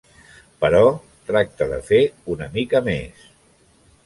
Però 0.63 0.79
tracta 1.27 1.69
de 1.75 1.79
fer 1.91 2.01
una 2.37 2.49
mica 2.57 2.83
més. 2.89 3.31